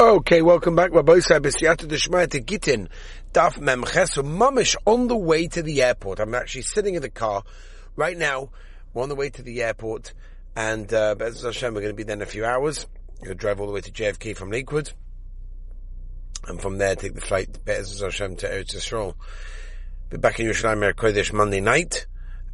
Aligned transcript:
Okay, 0.00 0.42
welcome 0.42 0.76
back, 0.76 0.92
Sabisiyata 0.92 1.88
Deshmaya 1.88 2.30
to 2.30 2.40
Daf 3.32 3.58
Mamish, 3.58 4.76
on 4.86 5.08
the 5.08 5.16
way 5.16 5.48
to 5.48 5.60
the 5.60 5.82
airport. 5.82 6.20
I'm 6.20 6.36
actually 6.36 6.62
sitting 6.62 6.94
in 6.94 7.02
the 7.02 7.10
car 7.10 7.42
right 7.96 8.16
now. 8.16 8.50
We're 8.94 9.02
on 9.02 9.08
the 9.08 9.16
way 9.16 9.30
to 9.30 9.42
the 9.42 9.60
airport, 9.64 10.14
and 10.54 10.94
uh, 10.94 11.16
Hashem, 11.18 11.74
we're 11.74 11.80
going 11.80 11.90
to 11.90 11.96
be 11.96 12.04
there 12.04 12.14
in 12.14 12.22
a 12.22 12.26
few 12.26 12.44
hours. 12.44 12.86
We're 13.18 13.26
going 13.26 13.38
to 13.38 13.40
drive 13.40 13.60
all 13.60 13.66
the 13.66 13.72
way 13.72 13.80
to 13.80 13.90
JFK 13.90 14.36
from 14.36 14.52
Lakewood, 14.52 14.92
and 16.46 16.62
from 16.62 16.78
there 16.78 16.94
take 16.94 17.14
the 17.14 17.20
flight 17.20 17.58
Be'ez 17.64 18.00
Hashem 18.00 18.36
to 18.36 18.46
Eretz 18.48 18.76
Yisrael. 18.76 19.16
Be 20.10 20.16
back 20.16 20.38
in 20.38 20.46
Yerushalayim 20.46 20.94
Kodesh 20.94 21.32
Monday 21.32 21.60
night. 21.60 22.06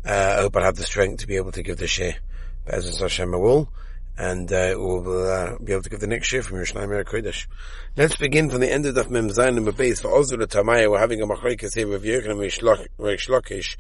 Uh, 0.03 0.37
I 0.39 0.41
hope 0.41 0.57
I'll 0.57 0.65
have 0.65 0.77
the 0.77 0.85
strength 0.85 1.21
to 1.21 1.27
be 1.27 1.37
able 1.37 1.53
to 1.53 1.63
give 1.63 1.77
the 1.77 1.89
share. 1.89 2.17
Be'ez 2.65 3.01
Hashem 3.01 3.35
I 3.35 3.37
will 3.37 3.69
and 4.17 4.53
uh, 4.53 4.75
we'll 4.77 5.29
uh, 5.29 5.59
be 5.59 5.73
able 5.73 5.83
to 5.83 5.91
give 5.91 6.01
the 6.01 6.07
next 6.07 6.33
year 6.33 6.43
from 6.43 6.59
Yerushalayim 6.59 7.05
Kodesh. 7.05 7.47
Let's 7.97 8.17
begin 8.17 8.49
from 8.49 8.61
the 8.61 8.73
end 8.73 8.87
of 8.87 8.95
the 8.95 9.09
Mem 9.09 9.29
Zayin 9.29 9.57
and 9.57 9.77
base 9.77 10.01
for 10.01 10.09
Ozur 10.09 10.39
Tamaya. 10.47 10.91
We're 10.91 10.99
having 10.99 11.21
a 11.21 11.27
machlekes 11.27 11.75
here 11.75 11.89
with 11.89 12.05
and 12.05 12.39
Shlokish. 12.39 13.77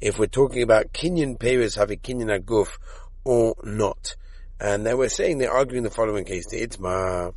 If 0.00 0.18
we're 0.18 0.26
talking 0.26 0.62
about 0.62 0.92
Kinyan 0.92 1.38
Peres 1.38 1.76
having 1.76 2.00
Kinyan 2.00 2.40
Aguf 2.40 2.78
or 3.24 3.54
not, 3.62 4.16
and 4.60 4.84
they 4.84 4.94
were 4.94 5.08
saying 5.08 5.38
they're 5.38 5.52
arguing 5.52 5.84
the 5.84 5.90
following 5.90 6.24
case: 6.24 6.48
the 6.48 6.66
Itma. 6.66 7.32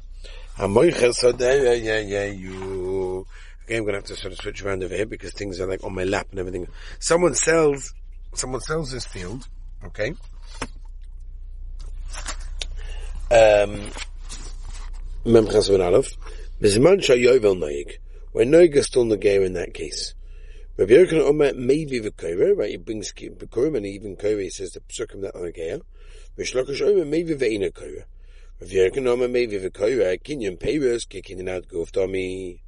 Okay, 3.70 3.78
I'm 3.78 3.84
going 3.84 3.94
to 3.94 4.00
have 4.00 4.04
to 4.06 4.16
sort 4.16 4.34
of 4.34 4.40
switch 4.40 4.64
around 4.64 4.84
over 4.84 4.96
here 4.96 5.06
because 5.06 5.32
things 5.32 5.60
are 5.60 5.68
like 5.68 5.84
on 5.84 5.94
my 5.94 6.04
lap 6.04 6.28
and 6.32 6.40
everything. 6.40 6.68
Someone 7.00 7.36
sells, 7.36 7.94
someone 8.34 8.62
sells 8.62 8.92
this 8.92 9.06
field, 9.06 9.48
okay? 9.86 10.16
Um, 13.32 13.82
Memchas 15.24 15.70
ben 15.70 15.82
Aleph, 15.82 16.18
Bizman 16.60 16.98
Shayovel 16.98 17.56
Noig, 17.60 17.98
when 18.32 18.50
Noig 18.50 18.74
is 18.74 18.88
still 18.88 19.06
Nagir 19.06 19.46
in 19.46 19.54
that 19.54 19.76
case. 19.76 20.16
Rabbi 20.78 20.94
Yochanan 20.94 21.28
Omer 21.28 21.54
maybe 21.54 22.02
V'Koira, 22.02 22.58
right, 22.58 22.72
he 22.72 22.78
brings 22.78 23.14
Bikurim 23.14 23.78
and 23.78 23.86
even 23.86 24.16
Koira, 24.16 24.42
he 24.42 24.50
says 24.50 24.72
the 24.72 24.80
Psukim 24.80 25.22
that 25.22 25.36
Nagir. 25.36 25.82
Reish 26.40 26.56
Lakish 26.56 26.82
Omer 26.82 27.06
maybe 27.06 27.36
Ve'ina 27.36 27.72
Koira. 27.72 28.06
Rabbi 28.62 28.74
Yochanan 28.74 29.10
Omer 29.10 29.28
maybe 29.28 29.60
V'Koira, 29.60 30.20
Kinyan 30.24 30.58
Peiros, 30.58 31.06
Kinyan 31.08 31.50
Ad 31.50 31.68
Guf 31.68 31.92
Domi. 31.92 32.64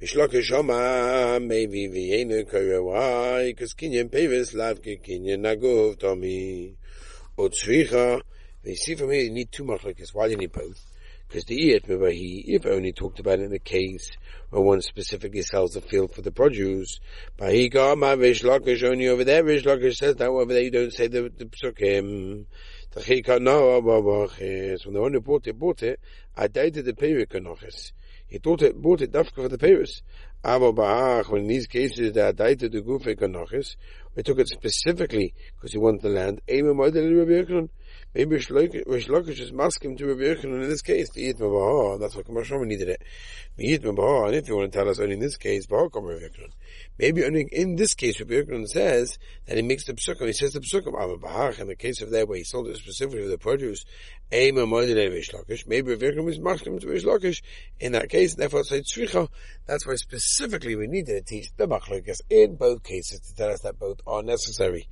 Reish 0.00 0.16
Lakish 0.16 0.50
Omer 0.50 1.40
maybe 1.40 1.88
Ve'ina 1.88 2.50
Koira, 2.50 2.82
why? 2.82 3.52
Because 3.52 3.74
Kinyan 3.74 4.10
Peiros, 4.10 4.54
Lav 4.54 4.80
Kinyan 4.80 5.40
Naguf 5.40 5.98
Domi. 5.98 6.74
Otzricha, 7.36 8.22
they 8.62 8.74
see 8.74 8.94
from 8.94 9.10
here 9.10 9.22
you 9.22 9.30
need 9.30 9.50
two 9.50 9.64
machlekes. 9.64 10.12
Why 10.12 10.26
do 10.26 10.32
you 10.32 10.36
need 10.36 10.52
both? 10.52 10.84
Because 11.28 11.44
the 11.44 11.56
Iyat 11.56 12.12
he 12.12 12.44
if 12.48 12.66
only 12.66 12.92
talked 12.92 13.20
about 13.20 13.38
in 13.38 13.50
the 13.50 13.58
case 13.60 14.10
where 14.50 14.62
one 14.62 14.82
specifically 14.82 15.42
sells 15.42 15.72
the 15.72 15.80
field 15.80 16.12
for 16.12 16.22
the 16.22 16.32
produce. 16.32 16.98
But 17.36 17.52
he 17.52 17.68
got 17.68 17.98
my 17.98 18.12
Rish 18.14 18.42
Lakish 18.42 18.82
only 18.82 19.06
over 19.08 19.22
there. 19.22 19.44
Rish 19.44 19.64
Lakish 19.64 19.96
says 19.96 20.16
that 20.16 20.28
over 20.28 20.52
there 20.52 20.62
you 20.62 20.72
don't 20.72 20.92
say 20.92 21.06
the, 21.06 21.30
the 21.36 21.44
psukim. 21.44 22.46
The 22.90 23.00
chika 23.00 23.40
no 23.40 23.70
oh, 23.70 23.82
oh, 23.86 24.08
oh, 24.08 24.28
When 24.40 24.94
the 24.94 25.00
one 25.00 25.12
who 25.12 25.20
bought 25.20 25.46
it 25.46 25.56
bought 25.56 25.84
it, 25.84 26.00
I 26.36 26.48
dated 26.48 26.84
the 26.84 26.92
perikonoches. 26.92 27.92
He 28.26 28.38
thought 28.38 28.62
it 28.62 28.80
bought 28.80 29.00
it 29.00 29.12
dafka 29.12 29.34
for 29.34 29.48
the 29.48 29.58
Paris. 29.58 30.02
Aber 30.42 30.72
when 31.28 31.42
in 31.42 31.48
these 31.48 31.66
cases 31.66 32.12
they 32.12 32.32
dated 32.32 32.72
the 32.72 32.80
gufe 32.80 33.14
konoches, 33.16 33.76
we 34.14 34.22
took 34.22 34.38
it 34.38 34.48
specifically 34.48 35.34
because 35.54 35.72
he 35.72 35.78
wanted 35.78 36.02
the 36.02 36.08
land. 36.08 36.40
Maybe 38.12 38.34
Rish 38.34 38.48
Lakish 38.48 39.38
is 39.38 39.52
masking 39.52 39.96
to 39.96 40.06
Rabbi 40.06 40.22
Yochanan 40.22 40.64
in 40.64 40.68
this 40.68 40.82
case 40.82 41.08
to 41.10 41.20
eat 41.20 41.38
Mabahar. 41.38 42.00
That's 42.00 42.16
what 42.16 42.26
Kamashama 42.26 42.66
needed 42.66 42.88
it. 42.88 43.02
Eat 43.56 43.82
Mabahar, 43.82 44.26
and 44.26 44.34
if 44.34 44.48
you 44.48 44.56
want 44.56 44.72
to 44.72 44.76
tell 44.76 44.88
us 44.88 44.98
only 44.98 45.12
in 45.14 45.20
this 45.20 45.36
case, 45.36 45.66
Bahar 45.66 45.88
Kam 45.90 46.06
Rabbi 46.06 46.24
Yochanan. 46.24 46.50
Maybe 46.98 47.24
only 47.24 47.48
in 47.52 47.76
this 47.76 47.94
case 47.94 48.18
Rabbi 48.18 48.34
Yochanan 48.34 48.66
says 48.66 49.16
that 49.46 49.56
he 49.56 49.62
makes 49.62 49.84
the 49.84 49.92
psukim. 49.92 50.26
He 50.26 50.32
says 50.32 50.54
the 50.54 50.60
psukim 50.60 51.00
Amma 51.00 51.18
Bahar 51.18 51.52
in 51.52 51.68
the 51.68 51.76
case 51.76 52.02
of 52.02 52.10
that 52.10 52.26
where 52.26 52.38
he 52.38 52.42
sold 52.42 52.66
it 52.66 52.78
specifically 52.78 53.20
with 53.20 53.30
the 53.30 53.38
produce. 53.38 53.84
Ema 54.32 54.62
Moedele 54.62 55.12
Rish 55.12 55.30
Lakish. 55.30 55.68
Maybe 55.68 55.92
Rabbi 55.92 56.06
Yochanan 56.06 56.30
is 56.30 56.40
masking 56.40 56.80
to 56.80 56.88
Rish 56.88 57.04
Lakish 57.04 57.42
in 57.78 57.92
that 57.92 58.08
case. 58.08 58.34
Therefore, 58.34 58.64
say 58.64 58.80
Tzricha. 58.80 59.28
That's 59.66 59.86
why 59.86 59.94
specifically 59.94 60.74
we 60.74 60.88
needed 60.88 61.14
to 61.14 61.34
teach 61.34 61.50
the 61.56 61.68
Machlokas 61.68 62.22
in 62.28 62.56
both 62.56 62.82
cases 62.82 63.20
to 63.20 63.34
tell 63.36 63.50
us 63.50 63.60
that 63.60 63.78
both 63.78 64.00
are 64.04 64.24
necessary. 64.24 64.88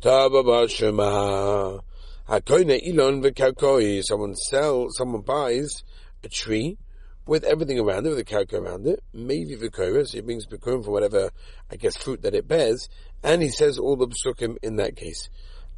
Tababa 0.00 1.82
Hakoine 2.28 2.80
ilon 2.86 3.22
v'karkoi. 3.22 4.02
Someone 4.02 4.34
sells, 4.34 4.96
someone 4.96 5.22
buys 5.22 5.82
a 6.22 6.28
tree 6.28 6.78
with 7.26 7.44
everything 7.44 7.78
around 7.78 8.06
it, 8.06 8.10
with 8.10 8.18
a 8.18 8.24
karka 8.24 8.54
around 8.54 8.86
it. 8.86 9.02
Maybe 9.12 9.56
v'kora, 9.56 10.06
so 10.06 10.18
he 10.18 10.20
brings 10.22 10.46
bikurim 10.46 10.84
for 10.84 10.90
whatever, 10.90 11.30
I 11.70 11.76
guess, 11.76 11.96
fruit 11.96 12.22
that 12.22 12.34
it 12.34 12.48
bears, 12.48 12.88
and 13.22 13.42
he 13.42 13.48
says 13.48 13.78
all 13.78 13.96
the 13.96 14.06
psukim 14.06 14.56
in 14.62 14.76
that 14.76 14.96
case. 14.96 15.28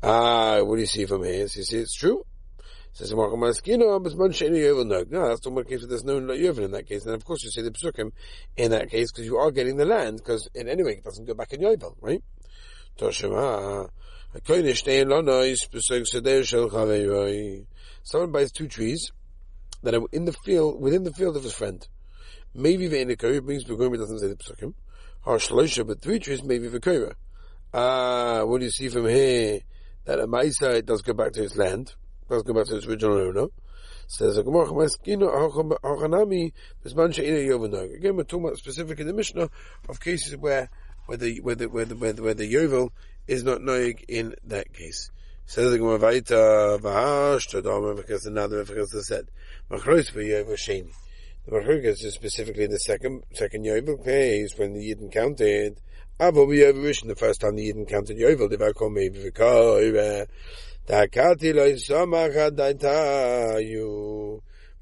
Ah, 0.03 0.63
what 0.63 0.77
do 0.77 0.81
you 0.81 0.87
see 0.87 1.07
from 1.07 1.25
here? 1.25 1.49
So 1.49 1.59
you 1.59 1.65
see, 1.65 1.79
it's 1.79 1.95
true. 1.95 2.25
Says 2.93 3.13
no, 3.13 3.29
that's 3.31 3.61
the 3.61 4.17
one 4.17 5.65
case 5.65 5.81
where 5.81 5.89
there's 5.89 6.05
no 6.05 6.19
Yovel 6.19 6.65
in 6.65 6.71
that 6.71 6.87
case. 6.89 7.05
And 7.05 7.15
of 7.15 7.27
course 7.27 7.45
you 7.45 7.51
see 7.51 7.61
the 7.61 7.71
Psukim 7.71 8.13
in 8.57 8.71
that 8.71 8.89
case 8.89 9.13
because 9.13 9.27
you 9.27 9.37
are 9.37 9.51
getting 9.51 9.77
the 9.77 9.85
land 9.85 10.17
because 10.17 10.49
in 10.55 10.67
any 10.67 10.83
way 10.83 10.93
it 10.93 11.05
doesn't 11.05 11.27
go 11.27 11.35
back 11.35 11.53
in 11.53 11.61
Yovel, 11.61 11.95
right? 12.01 12.23
Toshima. 12.99 13.91
Someone 18.03 18.33
buys 18.33 18.53
two 18.53 18.69
trees 18.69 19.13
that 19.83 19.95
are 19.95 20.03
in 20.13 20.25
the 20.25 20.33
field, 20.33 20.81
within 20.81 21.05
the 21.05 21.13
field 21.13 21.37
of 21.37 21.43
his 21.43 21.55
friend. 21.55 21.87
Maybe 22.55 22.89
the 22.89 22.97
Inakari 22.97 23.45
brings 23.45 23.65
Begumi 23.65 23.97
doesn't 23.97 24.19
say 24.19 24.29
the 24.29 24.37
Psukim. 24.37 24.75
Harshloisha, 25.25 25.87
but 25.87 26.01
three 26.01 26.19
trees 26.19 26.43
maybe 26.43 26.69
Vikira. 26.69 27.15
Ah, 27.75 28.45
what 28.45 28.61
do 28.61 28.65
you 28.65 28.71
see 28.71 28.89
from 28.89 29.09
here? 29.09 29.61
That 30.05 30.21
a 30.21 30.27
Maisa 30.27 30.85
does 30.85 31.03
go 31.03 31.15
back 31.15 31.33
to 31.33 31.43
his 31.43 31.57
land, 31.57 31.95
does 32.29 32.43
go 32.43 32.55
back 32.55 32.67
to 32.67 32.77
its 32.77 32.87
original 32.87 33.19
owner. 33.19 33.49
Says 34.09 34.39
Again, 34.39 34.53
we're 34.61 34.67
talking 38.23 38.45
about 38.45 38.57
specific 38.57 39.01
in 39.01 39.07
the 39.09 39.13
Mishnah 39.13 39.51
of 39.89 40.01
cases 40.01 40.37
where 40.37 40.71
where 41.07 41.19
the 41.19 41.41
where 41.41 41.57
the 41.57 41.69
where 41.69 41.85
the 41.85 41.97
where 41.97 42.13
the, 42.13 42.23
where 42.23 42.35
the 42.35 42.53
Yovel 42.53 42.91
is 43.27 43.43
not 43.45 43.61
noig 43.61 44.05
in 44.09 44.35
that 44.45 44.73
case. 44.73 45.11
Says 45.47 45.71
the 45.71 45.79
Gemara 45.79 45.99
Vaita 45.99 46.81
Vahash 46.81 47.49
Tadama 47.49 47.97
because 47.97 48.27
another 48.27 48.65
they 48.65 49.01
said 49.01 49.29
Machros 49.71 50.11
for 50.11 50.21
Yovel 50.21 50.55
Sheni. 50.55 50.91
The 51.45 51.53
Machrukas 51.53 52.05
is 52.05 52.15
specifically 52.15 52.65
in 52.65 52.73
the 52.73 52.81
second 52.81 53.23
second 53.33 53.65
Yovel 53.65 54.05
case 54.05 54.59
when 54.59 54.75
the 54.75 54.81
Yidden 54.81 55.13
counted. 55.13 55.81
Avo 56.19 56.49
Yovel 56.49 57.07
the 57.07 57.15
first 57.15 57.41
time 57.41 57.55
the 57.55 57.73
Yidden 57.73 57.89
counted 57.89 58.21
I 58.21 58.73
call 58.73 58.91
me 58.91 59.09
Vikar, 59.09 60.27
Takati. 60.89 61.55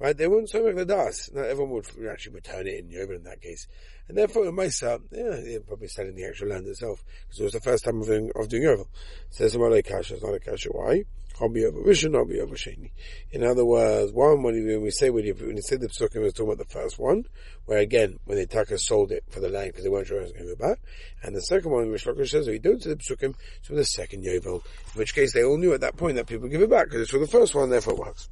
Right, 0.00 0.16
they 0.16 0.26
wouldn't 0.26 0.50
so 0.50 0.72
the 0.72 0.84
das. 0.84 1.31
Not 1.32 1.44
everyone 1.44 1.72
would 1.75 1.87
actually 2.11 2.34
return 2.37 2.66
it 2.66 2.81
in 2.81 2.88
Yovel 2.88 3.16
in 3.16 3.22
that 3.25 3.41
case. 3.41 3.69
And 4.09 4.19
therefore, 4.19 4.47
in 4.47 4.54
Maisa, 4.54 5.00
yeah, 5.10 5.41
they're 5.42 5.60
probably 5.60 5.88
selling 5.88 6.15
the 6.15 6.26
actual 6.26 6.48
land 6.48 6.66
itself, 6.66 7.03
because 7.22 7.41
it 7.41 7.44
was 7.44 7.53
the 7.53 7.60
first 7.60 7.84
time 7.84 8.00
of 8.00 8.06
doing, 8.06 8.31
of 8.37 8.48
doing 8.48 8.65
Yovel. 8.65 8.87
Says 9.31 9.56
Amalei 9.56 9.87
Kasha, 9.87 10.15
it's 10.15 10.22
not 10.22 10.34
a 10.34 10.41
Kasha. 10.41 10.69
Why? 10.70 11.04
In 11.41 13.43
other 13.43 13.64
words, 13.64 14.12
one, 14.12 14.43
when, 14.44 14.82
we 14.82 14.91
say, 14.93 15.10
when 15.10 15.25
you, 15.25 15.34
when 15.34 15.56
you 15.56 15.62
say 15.62 15.76
the 15.76 15.88
Psukim, 15.88 16.22
was 16.22 16.32
talking 16.32 16.53
about 16.53 16.59
the 16.59 16.72
first 16.72 16.97
one, 16.97 17.25
where 17.64 17.78
again, 17.78 18.20
when 18.25 18.38
the 18.38 18.47
Taka 18.47 18.78
sold 18.78 19.10
it 19.10 19.25
for 19.31 19.41
the 19.41 19.48
land, 19.48 19.70
because 19.70 19.82
they 19.82 19.91
weren't 19.91 20.06
sure 20.06 20.20
it 20.20 20.22
was 20.22 20.32
going 20.32 20.47
to 20.47 20.54
go 20.54 20.69
back. 20.69 20.78
And 21.25 21.34
the 21.34 21.43
second 21.43 21.72
one, 21.72 21.91
which 21.91 22.04
Lakish 22.04 22.31
says, 22.31 22.47
we 22.47 22.60
don't 22.60 22.81
say 22.81 22.91
the 22.91 22.97
Psukim, 22.97 23.34
it's 23.59 23.66
for 23.66 23.75
the 23.75 23.84
second 23.84 24.22
Yovel. 24.22 24.64
In 24.94 24.94
which 24.94 25.12
case, 25.12 25.32
they 25.32 25.43
all 25.43 25.59
knew 25.59 25.75
at 25.75 25.81
that 25.81 25.97
point 25.97 26.14
that 26.16 26.28
people 26.28 26.48
give 26.48 26.62
it 26.62 26.70
back, 26.70 26.84
because 26.84 27.00
it's 27.00 27.10
for 27.10 27.19
the 27.19 27.26
first 27.26 27.53
one, 27.53 27.69
therefore 27.69 27.94
it 27.94 28.00
works. 28.00 28.28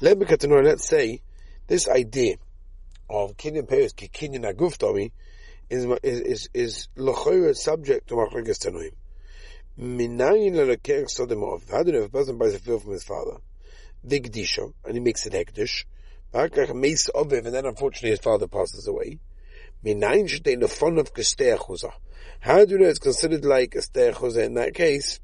Let 0.00 0.16
me 0.16 0.24
let's 0.26 0.88
say, 0.88 1.20
this 1.66 1.86
idea, 1.86 2.36
of 3.10 3.36
Kinyan 3.36 3.68
Peres, 3.68 3.92
Kinyan 3.92 4.50
Aguftomi, 4.54 5.10
is, 5.68 5.84
is, 6.02 6.48
is, 6.54 6.88
is 6.94 7.62
subject 7.62 8.08
to 8.08 8.14
Machlekes 8.14 8.64
Tanoim. 8.64 8.92
Minayin 9.78 10.54
lelakech 10.54 11.06
sodemov. 11.08 11.70
How 11.70 11.82
do 11.82 11.90
you 11.90 11.98
know 11.98 12.04
if 12.04 12.10
a 12.10 12.10
person 12.10 12.38
buys 12.38 12.54
a 12.54 12.58
field 12.58 12.82
from 12.82 12.92
his 12.92 13.04
father? 13.04 13.38
Vigdisha, 14.06 14.72
and 14.84 14.94
he 14.94 15.00
makes 15.00 15.26
it 15.26 15.32
hektish. 15.32 15.84
Bakach 16.32 16.74
meis 16.74 17.08
oviv, 17.14 17.44
and 17.44 17.54
then 17.54 17.66
unfortunately 17.66 18.10
his 18.10 18.20
father 18.20 18.46
passes 18.46 18.86
away. 18.86 19.18
Minayin 19.84 20.28
shetei 20.28 20.60
lefon 20.60 20.98
of 20.98 21.14
kesteach 21.14 21.92
How 22.40 22.64
do 22.64 22.72
you 22.72 22.78
know 22.78 22.86
it's 22.86 22.98
considered 22.98 23.44
like 23.44 23.74
a 23.74 23.78
steach 23.78 24.44
in 24.44 24.54
that 24.54 24.74
case? 24.74 25.18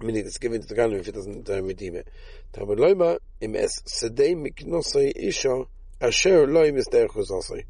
Meaning 0.00 0.26
it's 0.26 0.38
given 0.38 0.60
to 0.60 0.66
the 0.66 0.74
gun 0.74 0.92
if 0.92 1.06
it 1.06 1.14
doesn't 1.14 1.48
uh, 1.48 1.62
redeem 1.62 1.96
it. 1.96 2.08
Tamad 2.52 2.78
loima, 2.78 3.18
im 3.40 3.56
es 3.56 3.80
sedei 3.86 4.34
miknosei 4.34 5.12
isha, 5.16 5.66
Asher 6.00 6.46
loy 6.46 6.72
mister 6.72 7.06
chuzasai. 7.08 7.64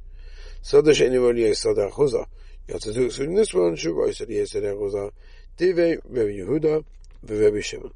So 0.62 0.80
the 0.80 0.92
sheni 0.92 1.16
voli 1.16 1.48
yisod 1.48 1.76
achuza. 1.76 2.26
You 2.66 2.74
have 2.74 2.82
to 2.82 2.92
do 2.92 3.04
including 3.04 3.34
this 3.34 3.52
one. 3.52 3.76
Shuv 3.76 4.14
said 4.14 4.28
yisod 4.28 4.62
achuza. 4.62 5.10
Tive 5.56 6.00
Rabbi 6.08 6.30
Yehuda, 6.30 6.84
Rabbi 7.22 7.60
Shimon. 7.60 7.92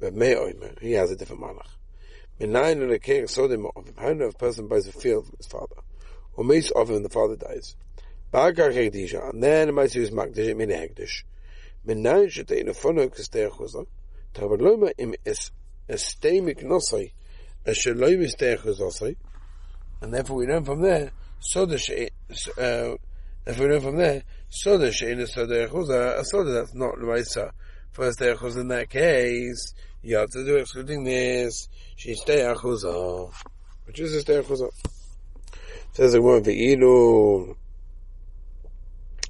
Rabbi 0.00 0.16
Meir 0.16 0.36
Oimer. 0.36 0.78
He 0.80 0.92
has 0.92 1.10
a 1.10 1.16
different 1.16 1.40
malach. 1.42 1.68
Minayin 2.40 2.82
and 2.82 2.90
a 2.90 2.98
king 2.98 3.26
sold 3.28 3.52
him. 3.52 3.66
How 3.96 4.08
a 4.08 4.32
person 4.32 4.66
buys 4.66 4.88
a 4.88 4.92
field 4.92 5.26
from 5.26 5.36
his 5.38 5.46
father, 5.46 5.76
or 6.34 6.44
makes 6.44 6.70
of 6.72 6.90
him 6.90 7.02
the 7.02 7.08
father 7.08 7.36
dies. 7.36 7.76
Ba'akar 8.32 8.74
hegdisha, 8.74 9.30
and 9.30 9.42
then 9.42 9.68
it 9.68 9.72
might 9.72 9.94
use 9.94 10.10
makdish 10.10 10.56
min 10.56 10.70
hegdish. 10.70 11.22
Minayin 11.86 12.26
shetei 12.26 12.64
nefono 12.64 13.08
kestei 13.08 13.48
achuzah. 13.48 13.86
Tavar 14.34 14.60
loma 14.60 14.90
im 14.98 15.14
es 15.24 15.52
estei 15.88 16.42
miknosai, 16.42 17.12
asher 17.64 17.94
loim 17.94 18.20
estei 18.24 18.58
achuzosai. 18.58 19.16
And 20.00 20.12
therefore 20.12 20.36
we 20.36 20.46
learn 20.46 20.64
from 20.64 20.82
there, 20.82 21.10
soda 21.40 21.78
she, 21.78 22.10
uh, 22.58 22.94
if 23.46 23.58
we 23.58 23.66
learn 23.66 23.80
from 23.80 23.96
there, 23.96 24.22
soda 24.48 24.92
she'in 24.92 25.20
is 25.20 25.32
soda 25.32 25.66
echuzah, 25.68 26.18
a 26.18 26.24
soda 26.24 26.50
that's 26.52 26.74
not 26.74 26.98
l'maisa. 26.98 27.50
First 27.92 28.20
echuzah 28.20 28.60
in 28.60 28.68
that 28.68 28.90
case, 28.90 29.74
you 30.02 30.16
have 30.16 30.30
to 30.30 30.44
do 30.44 30.56
excluding 30.56 31.04
this, 31.04 31.68
she's 31.96 32.20
stay 32.20 32.40
echuzah. 32.40 33.32
Which 33.86 34.00
is 34.00 34.14
a 34.14 34.20
stay 34.20 34.40
echuzah. 34.40 34.70
Says 35.92 36.12
the 36.12 36.22
word 36.22 36.44
ve'ilu, 36.44 37.56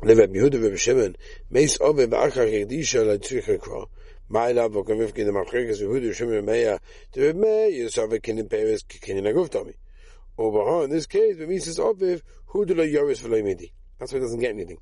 Levet 0.05 0.35
Yehuda 0.35 0.63
Reb 0.63 0.77
Shimon, 0.77 1.17
Meis 1.51 1.79
Ove 1.81 2.09
V'achar 2.09 2.47
Hegdisha 2.47 3.07
L'Tzricha 3.07 3.59
Kro, 3.59 3.89
Ma'ila 4.31 4.69
V'okem 4.71 4.99
V'fkin 4.99 5.27
D'Machrekas 5.27 5.81
Yehuda 5.81 6.15
Shimon 6.15 6.45
Meya, 6.45 6.79
D'Reb 7.13 7.37
Meya 7.37 7.71
Yisov 7.71 8.11
V'kinin 8.13 8.51
Peres 8.51 8.83
K'kinin 8.83 9.33
Aguf 9.33 9.51
Tomi. 9.51 9.73
Over 10.37 10.85
in 10.85 10.91
this 10.91 11.07
case, 11.07 11.37
the 11.37 11.47
Mises 11.47 11.79
Oviv, 11.79 12.23
who 12.47 12.65
do 12.65 12.75
the 12.75 12.83
Yoris 12.83 13.21
for 13.21 13.29
Midi. 13.29 13.73
That's 13.99 14.13
why 14.13 14.19
it 14.19 14.23
doesn't 14.23 14.41
get 14.41 14.51
anything. 14.51 14.79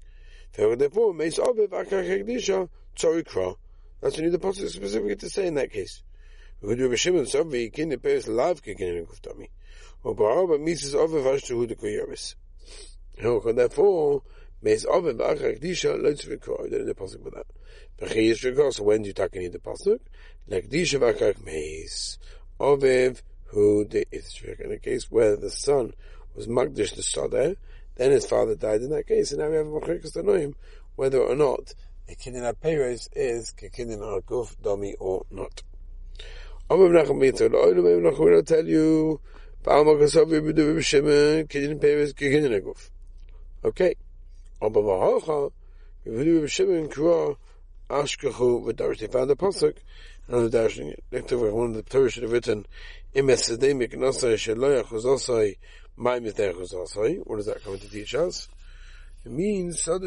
Therefore, 0.54 1.12
Meis 1.14 1.38
Oviv, 1.38 1.68
Akar 1.68 2.02
Hegdisha, 2.02 2.68
Tzori 2.96 3.22
Kra. 3.22 3.56
That's 4.00 4.14
what 4.14 4.18
you 4.18 4.24
need 4.24 4.32
the 4.32 4.38
passage 4.38 4.72
specifically 4.72 5.16
to 5.16 5.30
say 5.30 5.46
in 5.46 5.54
that 5.54 5.70
case. 5.70 6.02
We 6.60 6.76
do 6.76 6.94
Shimon 6.96 7.24
Sovi, 7.24 7.72
Kin 7.72 7.88
the 7.88 7.98
Peres 7.98 8.28
Lav 8.28 8.62
Kinin 8.62 9.04
Aguf 9.04 9.20
Tomi. 9.20 9.50
Over 10.04 10.46
but 10.46 10.60
Mises 10.60 10.94
Oviv 10.94 11.24
Ashtu 11.24 11.50
Hu 11.50 11.66
the 11.66 11.74
Yoris. 11.74 12.34
Therefore, 13.16 14.22
Meis 14.62 14.84
Oviv, 14.86 15.18
Akar 15.18 15.58
Hegdisha, 15.58 16.00
Lotzvi 16.00 16.38
Kra. 16.38 16.70
Then 16.70 16.86
the 16.86 16.94
passage 16.94 17.20
with 17.20 17.34
that. 17.34 17.46
V'cheyish 18.00 18.42
Rekha, 18.50 18.72
so 18.72 18.84
when 18.84 19.02
do 19.02 19.08
you 19.08 19.12
take 19.12 19.36
any 19.36 19.48
the 19.48 19.58
passage? 19.58 20.00
Lekdisha 20.48 20.98
V'akar 21.00 21.44
Meis. 21.44 22.18
Oviv, 22.60 23.22
who 23.52 23.84
the. 23.84 24.06
In 24.60 24.72
a 24.72 24.78
case 24.78 25.10
where 25.10 25.36
the 25.36 25.50
son 25.50 25.94
was 26.34 26.46
Magdish 26.46 26.94
the 26.96 27.02
Sadeh, 27.02 27.56
then 27.96 28.10
his 28.10 28.26
father 28.26 28.54
died 28.54 28.82
in 28.82 28.90
that 28.90 29.06
case, 29.06 29.32
and 29.32 29.40
now 29.40 29.48
we 29.48 29.56
have 29.56 29.66
a 29.66 29.70
Machikas 29.70 30.12
Tanoim, 30.16 30.54
whether 30.96 31.20
or 31.20 31.36
not 31.36 31.74
a 32.08 32.14
Kinin 32.14 32.50
HaPeres 32.50 33.08
is 33.14 33.52
Kinin 33.52 34.00
HaGuf 34.00 34.60
Domi 34.62 34.94
or 34.98 35.26
not. 35.30 35.62
Amr 36.70 36.88
Menachem 36.88 37.18
Mitzvah, 37.18 37.50
Lo'olam 37.50 38.00
Menachem 38.02 38.18
will 38.18 38.42
tell 38.42 38.66
you, 38.66 39.20
Ba'al 39.62 39.84
Makasav 39.84 40.26
Yibudu 40.26 40.76
B'Shemen, 40.76 41.46
Kinin 41.48 41.78
HaPeres, 41.78 42.14
Kinin. 42.14 42.74
Okay. 43.64 43.94
Ashkachu, 47.90 48.64
V'Darish, 48.64 48.98
they 49.00 49.06
found 49.06 49.28
the 49.28 49.36
Pasuk, 49.36 49.76
and 50.28 50.50
the 50.50 51.52
one 51.52 51.70
of 51.70 51.74
the 51.74 51.82
Torah 51.82 52.10
should 52.10 52.22
have 52.22 52.32
written, 52.32 52.64
Mither 53.14 53.36
Chuzosai. 56.54 57.20
What 57.24 57.36
does 57.36 57.46
that 57.46 57.62
come 57.62 57.78
to 57.78 57.90
teach 57.90 58.14
us? 58.14 58.48
It 59.24 59.30
means 59.30 59.84
that 59.84 60.02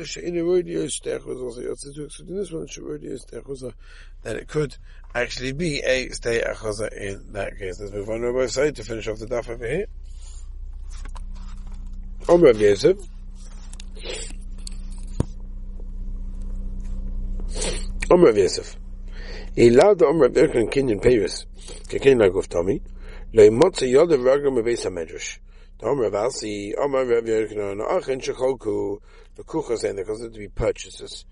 it 4.26 4.48
could 4.48 4.78
actually 5.14 5.52
be 5.54 5.80
a 5.80 6.10
Stech 6.10 6.56
Chuzosai 6.56 6.94
in 6.94 7.34
that 7.34 7.58
case. 7.58 7.80
Let's 7.80 7.94
move 7.94 8.10
on 8.10 8.22
to 8.22 8.28
our 8.28 8.48
side 8.48 8.76
to 8.78 8.84
finish 8.84 9.08
off 9.08 9.20
the 9.20 9.28
daf 9.28 9.50
over 9.50 9.68
here. 9.68 9.86
Omer 12.28 12.54
Yosef. 12.54 12.98
Omer 18.10 18.32
Yosef. 18.32 18.78
He 19.56 19.68
allowed 19.68 20.00
the 20.00 20.08
Omer 20.08 20.26
of 20.26 20.34
Erkan 20.34 20.72
Kinyan 20.72 21.02
Paris. 21.02 21.46
Kekin 21.88 22.18
Laguf 22.18 22.48
Tommy. 22.48 22.82
Lo 23.34 23.50
motze 23.50 23.86
ragam 23.92 24.56
bebeis 24.56 24.86
hamedrash. 24.86 25.40
Omer 25.84 26.06
of 26.06 26.14
Alsi, 26.14 26.74
Omer 26.78 27.06
Rav 27.06 27.26
Yerknon, 27.26 27.82
Achen 27.82 28.22
Shechoku, 28.22 29.00
the 29.36 29.44
Kuchas, 29.44 29.84
and 29.84 29.98
they're 29.98 30.06
considered 30.06 30.34
to 30.34 30.40
be 30.40 30.48
purchases. 30.48 31.26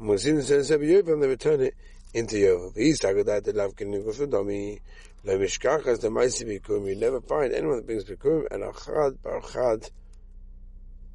Muzin 0.00 0.42
says, 0.42 0.70
Rabbi 0.70 0.84
Yovel, 0.84 1.20
they 1.20 1.28
return 1.28 1.60
it 1.60 1.74
into 2.14 2.36
Yovel. 2.36 2.72
He's 2.74 2.98
talking 2.98 3.20
about 3.20 3.44
the 3.44 3.52
Lav 3.52 3.76
Kinuguf 3.76 4.28
Domi, 4.30 4.80
Lo 5.24 5.38
Mishkachas, 5.38 6.00
the 6.00 6.08
Maisi 6.08 6.44
Bikum, 6.44 6.88
you 6.88 6.96
never 6.96 7.20
find 7.20 7.52
anyone 7.52 7.76
that 7.76 7.86
brings 7.86 8.04
Bikum, 8.04 8.46
and 8.50 8.64
Achad, 8.64 9.18
Barchad, 9.18 9.90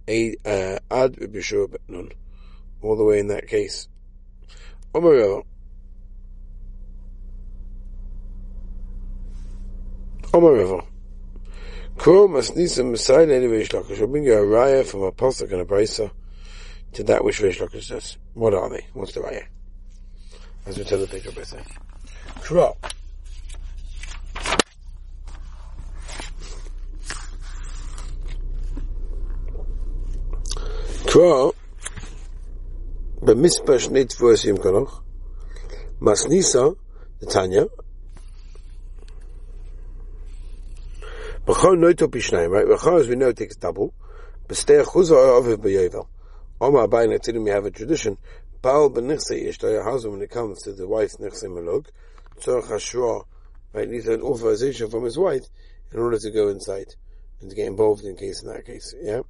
uh, 0.07 0.79
Ad 0.95 1.15
Bishur 1.15 1.67
Betnun. 1.67 2.13
All 2.83 2.95
the 2.95 3.03
way 3.03 3.17
in 3.19 3.29
that 3.29 3.47
case. 3.47 3.87
Omer 4.93 5.15
Rav, 5.15 5.43
Omer 10.35 10.83
Kro 11.97 12.27
Masnisa 12.27 12.83
Messiah 12.83 13.25
Reish 13.25 13.69
Lakish. 13.69 13.99
We'll 13.99 14.09
bring 14.09 14.25
you 14.25 14.33
a 14.33 14.41
raya 14.41 14.85
from 14.85 15.03
a 15.03 15.11
pasuk 15.13 15.49
and 15.53 15.61
a 15.61 15.65
brisa 15.65 16.11
to 16.91 17.03
that 17.03 17.23
which 17.23 17.39
Reish 17.39 17.83
says. 17.83 18.17
What 18.33 18.53
are 18.53 18.69
they? 18.69 18.85
What's 18.91 19.13
the 19.13 19.21
raya? 19.21 19.45
As 20.65 20.77
we 20.77 20.83
tell 20.83 20.99
the 20.99 21.07
picture 21.07 21.31
brisa. 21.31 21.65
Kro. 22.41 22.75
Kro. 31.05 31.55
Bemispah 33.21 33.79
Shnei 33.79 34.03
Tvuasim 34.03 34.57
Kanoch. 34.57 35.01
Masnisa, 36.01 36.75
the 37.21 37.25
Tanya, 37.25 37.67
B'chol 41.45 41.77
noito 41.77 42.07
pishnayim, 42.07 42.49
right? 42.49 42.65
B'chol, 42.65 43.01
as 43.01 43.07
we 43.07 43.15
know, 43.15 43.31
takes 43.31 43.55
double. 43.55 43.93
B'stei 44.47 44.83
achuzah 44.83 45.13
oviv 45.13 45.57
b'yovel. 45.57 46.07
Omar 46.59 46.87
Abayin 46.87 47.15
Atidim, 47.15 47.43
we 47.43 47.51
have 47.51 47.65
a 47.65 47.69
tradition. 47.69 48.17
Baal 48.63 48.89
b'nichsei 48.89 49.45
ish, 49.45 49.59
to 49.59 49.83
husband, 49.83 50.13
when 50.13 50.23
it 50.23 50.31
comes 50.31 50.63
to 50.63 50.73
the 50.73 50.87
wife's 50.87 51.17
nichsei 51.17 51.43
melog, 51.43 51.85
tzorach 52.39 52.71
hashra, 52.71 53.25
right, 53.73 53.87
needs 53.87 54.07
an 54.07 54.23
authorization 54.23 54.89
from 54.89 55.03
his 55.03 55.19
wife 55.19 55.43
in 55.93 55.99
order 55.99 56.17
to 56.17 56.31
go 56.31 56.49
inside 56.49 56.95
and 57.41 57.51
to 57.51 57.55
get 57.55 57.67
involved 57.67 58.03
in 58.05 58.15
case 58.15 58.41
in 58.41 58.47
that 58.47 58.65
case, 58.65 58.95
yeah? 58.99 59.21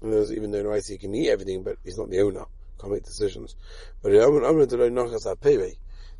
And 0.00 0.10
there's, 0.10 0.32
even 0.32 0.52
though 0.52 0.60
in 0.60 0.66
rights 0.66 0.88
he 0.88 0.96
can 0.96 1.14
eat 1.14 1.28
everything, 1.28 1.64
but 1.64 1.76
he's 1.84 1.98
not 1.98 2.08
the 2.08 2.22
owner, 2.22 2.46
can't 2.80 2.94
make 2.94 3.04
decisions. 3.04 3.56
But 4.02 4.12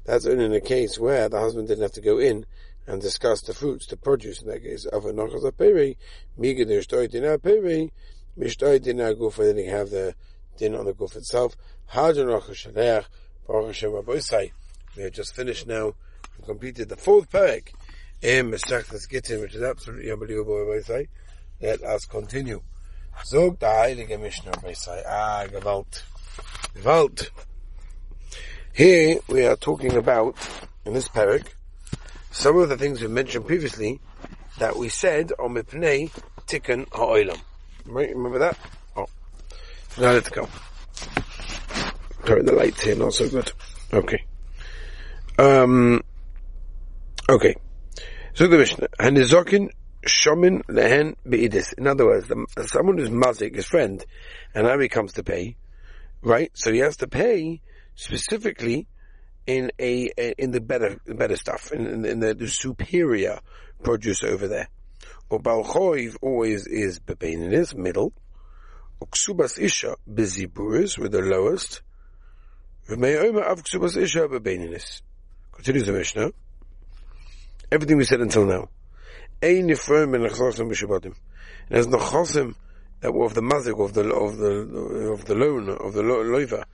that's 0.05 0.27
only 0.27 0.45
in 0.45 0.53
a 0.53 0.61
case 0.61 0.99
where 0.99 1.29
the 1.31 1.41
husband 1.41 1.69
didn't 1.69 1.83
have 1.83 1.93
to 1.93 2.03
go 2.03 2.19
in 2.19 2.45
and 2.87 3.01
discuss 3.01 3.43
the 3.43 3.55
fruits, 3.55 3.87
the 3.87 3.97
produce 3.97 4.43
in 4.43 4.49
that 4.49 4.63
case. 4.63 4.87
Of 4.87 5.05
a 5.07 5.13
nachas 5.13 5.51
aperi, 5.51 5.97
miga 6.39 6.67
der 6.67 6.81
shtoi 6.81 7.11
din 7.11 7.23
aperi, 7.25 7.91
mishtoi 8.39 8.83
din 8.83 8.99
aguf, 8.99 9.37
then 9.37 9.57
you 9.57 9.71
have 9.71 9.91
the 9.91 10.15
din 10.57 10.75
on 10.75 10.87
the 10.87 10.93
guf 10.93 11.17
itself. 11.17 11.57
Hadron 11.87 12.29
nachas 12.29 12.73
shalech, 12.73 13.05
baruch 13.47 13.67
Hashem 13.67 13.91
Rabosai. 13.91 14.53
We 14.97 15.05
have 15.05 15.13
just 15.13 15.35
finished 15.35 15.67
now 15.67 15.95
and 16.37 16.47
completed 16.47 16.89
the 16.89 16.97
fourth 16.97 17.31
parak 17.31 17.69
in 18.21 18.51
Mesachtas 18.51 19.09
Gittin, 19.09 19.41
which 19.41 19.55
is 19.55 19.63
absolutely 19.63 20.11
unbelievable, 20.11 20.55
Rabosai. 20.55 21.09
Let 21.61 21.83
us 21.83 22.05
continue. 22.05 22.63
Zog 23.25 23.59
der 23.59 23.69
Heilige 23.69 24.21
Mishnah, 24.21 24.53
Rabosai. 24.53 25.03
Ah, 25.07 25.47
Gewalt. 25.49 26.03
Gewalt. 26.75 27.31
Here 28.73 29.19
we 29.29 29.45
are 29.47 29.57
talking 29.57 29.97
about, 29.97 30.37
in 30.85 30.95
this 30.95 31.09
parak, 31.09 31.47
some 32.33 32.59
of 32.59 32.69
the 32.69 32.77
things 32.77 33.01
we 33.01 33.09
mentioned 33.09 33.47
previously 33.47 34.01
that 34.59 34.77
we 34.77 34.89
said 34.89 35.33
on 35.39 35.55
Mipnei 35.55 36.11
Tikkun 36.47 36.89
Ha'olam. 36.93 37.39
Right, 37.87 38.15
remember 38.15 38.41
that? 38.41 38.59
Oh. 38.97 39.07
Now 39.99 40.13
let's 40.13 40.31
go. 40.31 40.49
Turn 42.25 42.47
the 42.47 42.53
lights 42.53 42.83
here, 42.83 42.97
not 42.97 43.13
so 43.15 43.29
good. 43.29 43.53
Okay. 43.93 44.25
Um, 45.39 46.03
okay. 47.29 47.57
So 48.35 48.49
the 48.49 48.59
Mishnah, 48.59 48.89
Hanizokin 48.99 49.71
Shomin 50.07 50.63
Lehen 50.69 51.17
Be'idis. 51.29 51.75
In 51.77 51.87
other 51.87 52.07
words, 52.07 52.29
the, 52.29 52.47
someone 52.67 52.99
who's 52.99 53.11
mazik, 53.11 53.55
his 53.55 53.67
friend, 53.67 54.05
and 54.55 54.67
now 54.67 54.79
he 54.79 54.89
comes 54.89 55.15
to 55.15 55.23
pay, 55.23 55.57
right? 56.23 56.51
So 56.55 56.73
he 56.73 56.79
has 56.79 56.97
to 56.99 57.09
pay 57.09 57.61
specifically 57.95 58.87
in 59.47 59.73
a 59.79 60.07
in 60.39 60.51
the 60.53 60.61
better 60.61 61.01
better 61.07 61.37
stuff 61.37 61.73
in, 61.73 62.05
in 62.05 62.21
the, 62.21 62.35
the, 62.35 62.49
superior 62.49 63.41
produce 63.83 64.23
over 64.23 64.49
there. 64.49 64.69
Or 65.29 65.41
balchoiv 65.41 66.17
always 66.21 66.67
is 66.67 67.01
bebeininis 67.01 67.75
middle. 67.75 68.13
Uksubas 69.01 69.59
isha 69.59 69.97
beziburis 70.09 70.99
with 70.99 71.13
the 71.13 71.23
lowest. 71.23 71.83
V'me'oma 72.89 73.43
av 73.51 73.63
ksubas 73.63 73.97
isha 73.97 74.29
bebeininis. 74.29 75.03
Continues 75.53 75.87
the 75.87 75.93
Mishnah. 75.93 76.31
Everything 77.71 77.97
we 77.97 78.05
said 78.05 78.21
until 78.21 78.45
now. 78.45 78.69
Ein 79.43 79.69
Yifroim 79.69 80.13
ben 80.13 80.21
Nechosim 80.23 80.71
B'Shabbatim. 80.71 81.15
And 81.69 81.79
as 81.79 81.87
Nechosim 81.89 82.55
that 83.01 83.13
were 83.13 83.27
of 83.27 83.35
the 83.35 83.41
mazik, 83.41 83.85
of 83.85 83.93
the, 83.95 84.09
of 84.13 84.37
the, 84.37 85.11
of 85.13 85.25
the 85.25 85.35
loan, 85.35 85.69
of 85.69 85.93
the 85.93 86.03
lo- 86.03 86.23
loiva, 86.23 86.65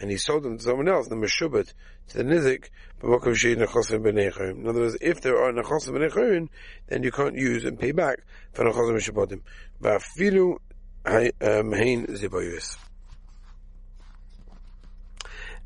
and 0.00 0.10
he 0.10 0.16
sold 0.16 0.44
them 0.44 0.58
to 0.58 0.64
someone 0.64 0.88
else, 0.88 1.08
the 1.08 1.16
Meshubat, 1.16 1.72
to 2.08 2.18
the 2.18 2.24
Nizik. 2.24 2.68
In 3.00 4.68
other 4.68 4.80
words, 4.80 4.96
if 5.00 5.20
there 5.20 5.42
are 5.42 5.52
Nechosim 5.52 5.90
B'Neichayim, 5.90 6.48
then 6.88 7.02
you 7.02 7.12
can't 7.12 7.36
use 7.36 7.64
and 7.64 7.78
pay 7.78 7.92
back 7.92 8.18
for 8.52 8.64
Nechosim 8.64 8.96
B'Shabbatim. 8.96 9.40
V'afilu 9.82 10.58
um, 11.06 11.72
Hein 11.72 12.06
Zibayus. 12.06 12.76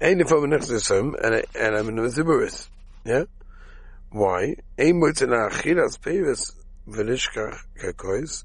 Yifroim 0.01 0.51
ben 0.51 0.61
Nechosim, 0.61 1.15
and 1.55 1.77
I'm 1.77 1.89
in 1.89 1.97
Zibayus. 2.11 2.69
Yeah? 3.05 3.25
Why? 4.11 4.57
Ein 4.79 5.01
moitzen 5.01 5.31
achilas 5.31 5.99
pevis 5.99 6.53
velishkach 6.87 7.59
kakois 7.81 8.45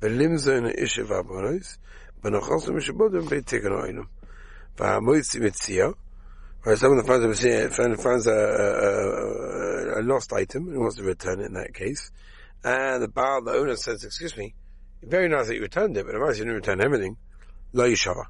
velimzo 0.00 0.56
in 0.58 0.64
ishe 0.64 1.04
vabonis 1.04 1.78
benachos 2.20 2.66
mishabodim 2.68 3.28
beitikan 3.28 3.72
oinum 3.80 4.08
Right, 6.64 6.78
someone 6.78 7.04
finds 7.04 7.44
a, 7.44 7.68
finds 7.70 8.26
a, 8.26 8.32
a, 8.32 10.00
a, 10.00 10.02
lost 10.02 10.32
item 10.32 10.68
and 10.68 10.80
wants 10.80 10.96
to 10.96 11.02
return 11.02 11.40
it 11.40 11.46
in 11.46 11.52
that 11.54 11.74
case, 11.74 12.10
and 12.64 13.02
the 13.02 13.08
bar, 13.08 13.42
the 13.42 13.52
owner 13.52 13.76
says, 13.76 14.02
"Excuse 14.02 14.36
me, 14.36 14.54
very 15.02 15.28
nice 15.28 15.48
that 15.48 15.56
you 15.56 15.60
returned 15.60 15.96
it, 15.98 16.06
but 16.06 16.14
otherwise 16.14 16.38
you 16.38 16.44
didn't 16.44 16.56
return 16.56 16.80
everything." 16.80 17.18
Lo 17.74 17.88
yishava. 17.88 18.24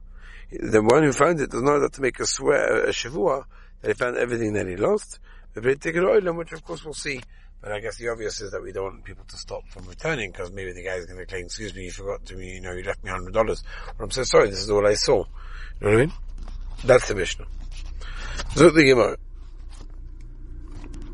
The 0.50 0.82
one 0.82 1.04
who 1.04 1.12
found 1.12 1.40
it 1.40 1.50
does 1.50 1.62
not 1.62 1.80
have 1.80 1.92
to 1.92 2.00
make 2.00 2.18
a 2.18 2.26
swear, 2.26 2.84
a 2.84 2.88
shavua, 2.88 3.44
that 3.80 3.88
he 3.88 3.94
found 3.94 4.16
everything 4.16 4.54
that 4.54 4.66
he 4.66 4.76
lost, 4.76 5.20
which 5.54 6.52
of 6.52 6.64
course 6.64 6.84
we'll 6.84 6.94
see. 6.94 7.20
But 7.60 7.72
I 7.72 7.80
guess 7.80 7.96
the 7.96 8.08
obvious 8.08 8.40
is 8.40 8.50
that 8.50 8.62
we 8.62 8.72
don't 8.72 8.84
want 8.84 9.04
people 9.04 9.24
to 9.26 9.36
stop 9.38 9.66
from 9.68 9.86
returning 9.86 10.32
because 10.32 10.50
maybe 10.52 10.72
the 10.72 10.82
guy's 10.82 11.06
going 11.06 11.18
to 11.18 11.24
claim, 11.24 11.46
excuse 11.46 11.74
me, 11.74 11.84
you 11.84 11.92
forgot 11.92 12.24
to 12.26 12.36
me, 12.36 12.54
you 12.54 12.60
know, 12.60 12.72
you 12.72 12.82
left 12.82 13.02
me 13.02 13.10
hundred 13.10 13.32
dollars. 13.32 13.62
But 13.96 14.04
I'm 14.04 14.10
so 14.10 14.24
sorry, 14.24 14.50
this 14.50 14.58
is 14.58 14.70
all 14.70 14.86
I 14.86 14.94
saw. 14.94 15.24
You 15.80 15.86
know 15.86 15.90
what 15.90 15.94
I 15.94 16.06
mean? 16.06 16.12
That's 16.82 17.08
the 17.08 17.14
Mishnah. 17.14 17.46
Zut 18.54 18.74
the 18.74 18.84
Gemara. 18.84 19.16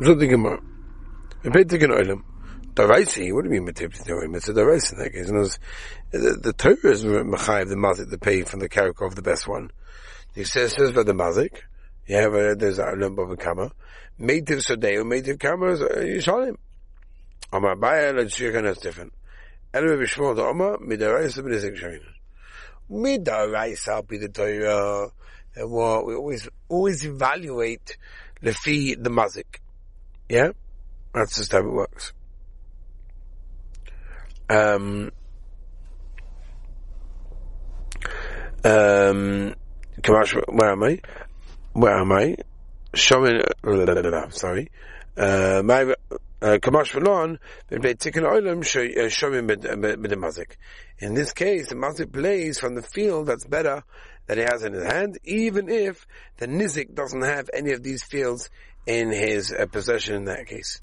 Zut 0.02 0.19
the 0.19 0.26
Gemara. 0.26 0.61
In 1.43 1.52
Petikin 1.52 1.90
Oilam, 1.90 2.23
Daraisi, 2.75 3.33
what 3.33 3.45
do 3.45 3.50
you 3.52 3.61
mean 3.61 3.73
Matip 3.73 3.95
Theorem? 3.95 4.35
It's 4.35 4.49
a 4.49 4.52
Daraisi 4.52 4.93
in 4.93 4.99
that 4.99 5.12
case. 5.12 5.29
And 5.29 5.59
the, 6.11 6.38
the 6.43 6.52
Torah 6.52 6.93
is 6.93 7.05
Machayev, 7.05 7.69
the 7.69 7.76
Mazik, 7.76 8.11
the 8.11 8.19
pay 8.19 8.43
from 8.43 8.61
the 8.61 8.69
character 8.69 9.05
of 9.05 9.14
the 9.14 9.23
best 9.23 9.49
one. 9.49 9.71
He 10.35 10.45
says, 10.45 10.75
says 10.75 10.90
about 10.90 11.07
the 11.07 11.12
Mazik, 11.12 11.62
you 12.07 12.17
have 12.17 12.35
a, 12.35 12.55
there's 12.55 12.79
a 12.79 12.93
lump 12.97 13.19
of 13.19 13.31
a 13.31 13.37
kama. 13.37 13.73
Meitiv 14.21 14.64
Sodeu, 14.67 15.02
Meitiv 15.02 15.40
Kama 15.40 15.73
is 15.73 15.81
uh, 15.81 15.87
Yishalim. 15.97 16.57
Amar 17.52 17.76
Baya, 17.76 18.12
let's 18.12 18.37
see 18.37 18.47
again, 18.47 18.64
that's 18.64 18.81
different. 18.81 19.12
Elwe 19.73 20.02
Bishmol 20.02 20.37
the 20.37 20.43
Oma, 20.43 20.76
Midaraisa 20.79 21.38
B'Nizik 21.38 21.81
Shayin. 21.81 22.02
Midaraisa 22.90 24.07
be 24.07 24.19
the 24.19 24.29
Torah. 24.29 25.11
And 25.57 25.71
we 25.71 26.14
always, 26.14 26.49
always 26.69 27.04
evaluate 27.04 27.97
the 28.40 28.54
fee, 28.54 28.95
the 28.95 29.11
mazik. 29.11 29.59
Yeah? 30.28 30.50
That's 31.12 31.37
just 31.37 31.52
how 31.52 31.59
it 31.59 31.73
works. 31.73 32.12
Um, 34.49 35.11
um, 38.64 39.54
where 40.04 40.71
am 40.71 40.83
I? 40.83 41.00
Where 41.73 41.99
am 41.99 42.12
I? 42.12 42.37
Showing, 42.95 43.42
sorry, 44.30 44.71
uh, 45.16 45.62
my, 45.64 45.95
Kamash 46.40 46.92
V'lon, 46.92 47.38
Tikkun 47.70 48.23
with 50.00 50.12
Mazik. 50.12 50.56
In 50.99 51.14
this 51.14 51.32
case, 51.32 51.68
the 51.68 51.75
Mazik 51.75 52.12
plays 52.12 52.59
from 52.59 52.75
the 52.75 52.82
field 52.82 53.26
that's 53.26 53.47
better 53.47 53.82
that 54.26 54.38
he 54.38 54.44
has 54.44 54.64
in 54.64 54.73
his 54.73 54.85
hand, 54.85 55.18
even 55.25 55.68
if 55.68 56.06
the 56.38 56.47
Nizik 56.47 56.94
doesn't 56.94 57.23
have 57.23 57.50
any 57.52 57.73
of 57.73 57.82
these 57.82 58.02
fields 58.04 58.49
in 58.87 59.11
his 59.11 59.52
uh, 59.52 59.66
possession 59.66 60.14
in 60.14 60.25
that 60.26 60.47
case. 60.47 60.80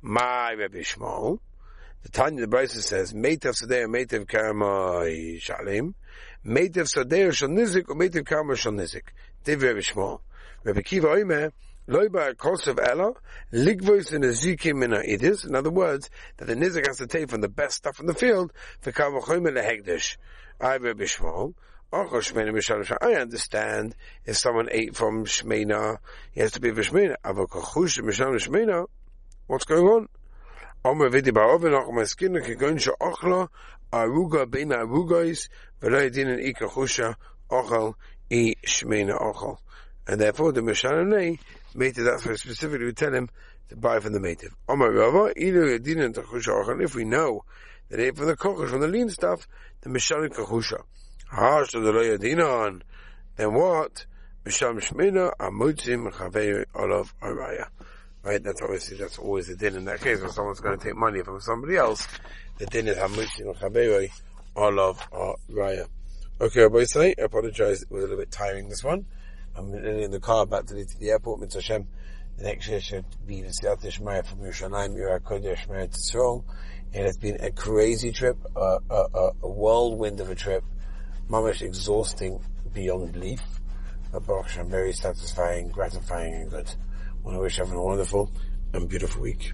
My 0.00 0.52
Rebbe 0.52 0.78
Shmuel, 0.78 1.38
the 2.02 2.10
Tanya, 2.10 2.46
the 2.46 2.56
Brisa 2.56 2.82
says, 2.82 3.12
Meitav 3.12 3.54
Sadeh, 3.60 3.86
Meitav 3.86 4.28
Karma 4.28 5.06
Shalim, 5.40 5.94
Meitav 6.46 6.86
Sadeh 6.86 7.32
Shal 7.32 7.48
Nizik, 7.48 7.88
or 7.88 7.96
Meitav 7.96 8.26
Karma 8.26 8.54
Shal 8.54 8.72
Nizik. 8.72 9.08
Div 9.42 9.62
Rebbe 9.62 9.80
Shmuel. 9.80 10.20
Rebbe 10.62 10.82
Kiva 10.82 11.08
Loiba 11.86 12.34
Kosev 12.34 12.78
Ella, 12.82 13.12
Ligvois 13.52 14.12
in 14.14 14.24
a 14.24 14.28
Zikim 14.28 14.82
in 14.82 14.92
Idis. 14.92 15.46
In 15.46 15.54
other 15.54 15.70
words, 15.70 16.08
that 16.38 16.46
the 16.46 16.54
Nizik 16.54 16.86
has 16.86 16.96
to 16.96 17.06
take 17.06 17.28
from 17.28 17.42
the 17.42 17.48
best 17.48 17.76
stuff 17.76 18.00
in 18.00 18.06
the 18.06 18.14
field. 18.14 18.52
I 22.96 23.14
understand 23.14 23.94
if 24.24 24.36
someone 24.38 24.68
ate 24.70 24.96
from 24.96 25.26
Shmena, 25.26 25.98
he 26.32 26.40
has 26.40 26.52
to 26.52 26.60
be 26.60 26.70
Mishal 26.70 27.16
Shmena, 27.22 28.86
what's 29.46 29.66
going 29.66 29.86
on? 29.86 30.08
Bein 30.84 31.00
ochel 37.50 37.94
i 38.30 38.54
Shmena 38.66 39.20
ochel. 39.20 39.58
And 40.06 40.20
therefore 40.20 40.52
the 40.52 40.60
Mishananei 40.60 41.38
made 41.74 41.98
it 41.98 42.02
that 42.02 42.20
for 42.20 42.36
specifically 42.36 42.86
to 42.86 42.92
tell 42.92 43.12
him 43.12 43.28
to 43.68 43.76
buy 43.76 44.00
from 44.00 44.12
the 44.12 44.20
native. 44.20 44.54
If 44.68 46.94
we 46.94 47.04
know 47.04 47.44
that 47.88 48.00
if 48.00 48.16
from 48.16 48.26
the 48.26 48.36
kochus, 48.36 48.70
from 48.70 48.80
the 48.80 48.88
lean 48.88 49.10
stuff, 49.10 49.48
the 49.80 49.90
Mishanan 49.90 50.30
kachusha. 50.30 50.82
Harsh 51.28 51.72
the 51.72 51.78
Loyadinon, 51.78 52.82
then 53.36 53.54
what? 53.54 54.06
Misham 54.44 54.78
Shmina 54.78 55.32
Amutzim 55.38 56.12
Chavei 56.12 56.64
Olav 56.74 57.14
Araya. 57.20 57.68
Right, 58.22 58.42
that's 58.42 58.62
obviously, 58.62 58.98
that's 58.98 59.18
always 59.18 59.48
the 59.48 59.56
din 59.56 59.76
in 59.76 59.84
that 59.86 60.00
case 60.00 60.20
when 60.20 60.30
someone's 60.30 60.60
going 60.60 60.78
to 60.78 60.84
take 60.84 60.96
money 60.96 61.22
from 61.22 61.40
somebody 61.40 61.76
else. 61.76 62.06
The 62.58 62.66
din 62.66 62.88
is 62.88 62.96
Hamutzim 62.96 63.58
Chavei 63.58 64.10
Olav 64.54 65.00
Araya. 65.10 65.88
Okay, 66.40 66.60
everybody 66.60 66.86
say, 66.86 67.14
I 67.18 67.22
apologize, 67.22 67.82
it 67.82 67.90
was 67.90 68.04
a 68.04 68.06
little 68.06 68.18
bit 68.18 68.30
tiring 68.30 68.68
this 68.68 68.84
one. 68.84 69.06
I'm 69.56 69.72
in 69.74 70.10
the 70.10 70.20
car 70.20 70.46
back 70.46 70.66
to 70.66 70.74
the, 70.74 70.84
to 70.84 70.98
the 70.98 71.10
airport, 71.10 71.40
Mitzvah 71.40 71.60
Hashem. 71.60 71.86
The 72.38 72.44
next 72.44 72.68
year 72.68 72.80
should 72.80 73.04
be 73.24 73.42
the 73.42 73.48
Siyat 73.48 73.80
Shmaya 73.82 74.26
from 74.26 74.40
Yerushalayim, 74.40 74.96
Yirah 74.96 75.20
Kodesh, 75.20 75.66
Shmaya 75.66 75.88
Tzrol. 75.88 76.42
It 76.92 77.04
has 77.04 77.16
been 77.16 77.36
a 77.40 77.52
crazy 77.52 78.10
trip, 78.10 78.36
a, 78.56 78.78
a, 78.90 79.30
a 79.42 79.48
whirlwind 79.48 80.20
of 80.20 80.30
a 80.30 80.34
trip, 80.34 80.64
mamish 81.30 81.62
exhausting 81.62 82.40
beyond 82.72 83.12
belief. 83.12 83.40
But 84.10 84.26
Baruch 84.26 84.50
very 84.66 84.92
satisfying, 84.92 85.68
gratifying, 85.68 86.34
and 86.34 86.50
good. 86.50 86.68
I 86.68 87.24
want 87.24 87.36
to 87.36 87.40
wish 87.40 87.58
everyone 87.58 87.84
a 87.84 87.86
wonderful 87.86 88.32
and 88.72 88.88
beautiful 88.88 89.22
week. 89.22 89.52